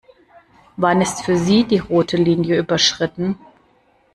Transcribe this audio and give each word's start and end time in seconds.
Wann 0.77 0.99
ist 0.99 1.23
für 1.23 1.37
Sie 1.37 1.63
die 1.63 1.77
rote 1.77 2.17
Linie 2.17 2.57
überschritten? 2.57 3.37